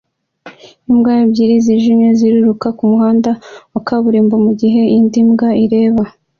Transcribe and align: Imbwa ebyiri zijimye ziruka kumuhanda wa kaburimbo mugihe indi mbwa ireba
Imbwa 0.89 1.11
ebyiri 1.23 1.55
zijimye 1.65 2.09
ziruka 2.19 2.67
kumuhanda 2.77 3.31
wa 3.73 3.81
kaburimbo 3.87 4.35
mugihe 4.45 4.81
indi 4.97 5.19
mbwa 5.27 5.49
ireba 5.63 6.03